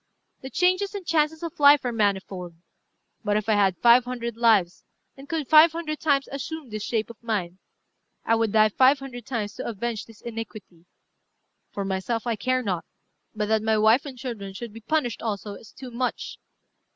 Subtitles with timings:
[0.41, 2.55] The changes and chances of life are manifold.
[3.23, 4.83] But if I had five hundred lives,
[5.15, 7.59] and could five hundred times assume this shape of mine,
[8.25, 10.87] I would die five hundred times to avenge this iniquity.
[11.69, 12.85] For myself I care not;
[13.35, 16.39] but that my wife and children should be punished also is too much.